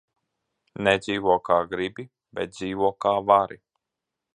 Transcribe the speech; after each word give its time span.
Nedzīvo, 0.87 1.37
kā 1.51 1.59
gribi, 1.75 2.07
bet 2.39 2.59
dzīvo, 2.59 2.95
kā 3.07 3.15
vari. 3.33 3.65